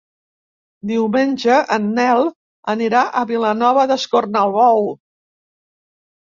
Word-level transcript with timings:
Diumenge 0.91 1.57
en 1.75 1.85
Nel 1.99 2.25
anirà 2.75 3.05
a 3.21 3.25
Vilanova 3.35 3.87
d'Escornalbou. 3.95 4.85